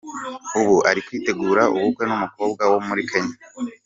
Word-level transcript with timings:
Ubu, 0.59 0.75
aritegura 0.89 1.63
ubukwe 1.75 2.03
n’umukobwa 2.05 2.63
wo 2.71 2.79
muri 2.87 3.01
Kenya. 3.09 3.35